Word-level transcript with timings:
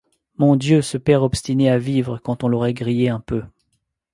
Mon 0.37 0.55
Dieu! 0.55 0.81
ce 0.81 0.97
père 0.97 1.21
obstiné 1.21 1.69
à 1.69 1.77
vivre, 1.77 2.17
quand 2.23 2.43
on 2.43 2.47
l’aurait 2.47 2.73
grillé 2.73 3.09
un 3.09 3.19
peu! 3.19 3.43